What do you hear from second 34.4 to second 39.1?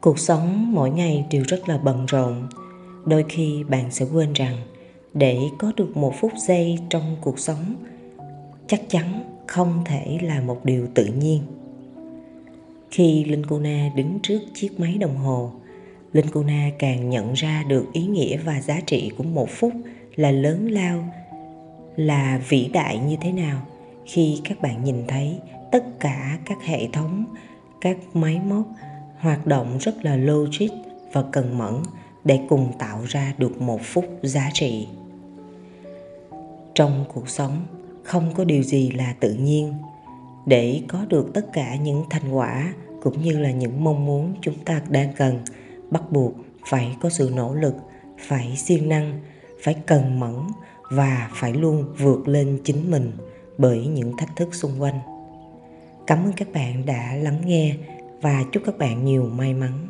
trị. Trong cuộc sống, không có điều gì